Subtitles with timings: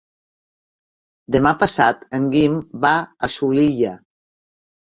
[1.35, 2.57] Demà passat en Guim
[2.89, 2.95] va
[3.29, 3.95] a Xulilla.